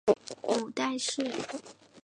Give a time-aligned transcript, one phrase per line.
[0.43, 1.31] 母戴氏。